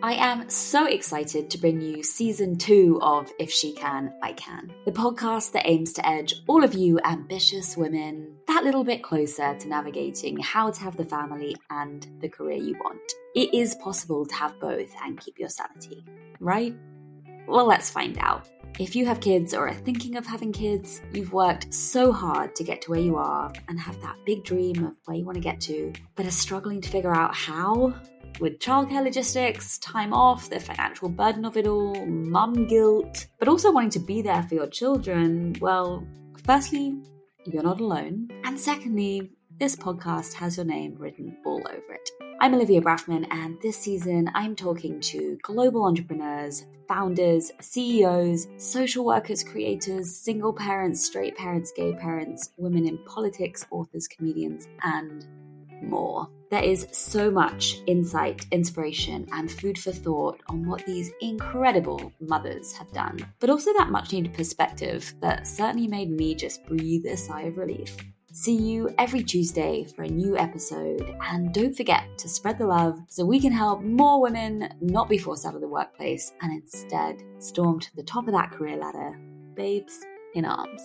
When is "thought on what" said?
59.92-60.86